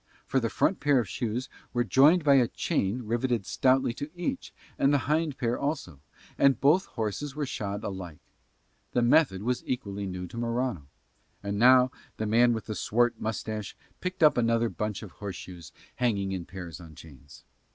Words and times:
For 0.25 0.39
the 0.39 0.49
front 0.49 0.79
pair 0.79 0.97
of 0.99 1.07
shoes 1.07 1.47
were 1.73 1.83
joined 1.83 2.23
by 2.23 2.33
a 2.33 2.47
chain 2.47 3.03
riveted 3.03 3.45
stoutly 3.45 3.93
to 3.93 4.09
each, 4.19 4.51
and 4.79 4.91
the 4.91 4.97
hind 5.05 5.37
pair 5.37 5.59
also; 5.59 5.99
and 6.39 6.59
both 6.59 6.87
horses 6.97 7.35
were 7.35 7.45
shod 7.45 7.83
alike. 7.83 8.17
The 8.93 9.03
method 9.03 9.43
was 9.43 9.61
equally 9.63 10.07
new 10.07 10.25
to 10.25 10.37
Morano. 10.37 10.87
And 11.43 11.59
now 11.59 11.91
the 12.17 12.25
man 12.25 12.51
with 12.51 12.65
the 12.65 12.73
swart 12.73 13.21
moustache 13.21 13.77
picked 13.99 14.23
up 14.23 14.39
another 14.39 14.69
bunch 14.69 15.03
of 15.03 15.11
horseshoes 15.11 15.71
hanging 15.97 16.31
in 16.31 16.45
pairs 16.45 16.81
on 16.81 16.95
chains. 16.95 17.43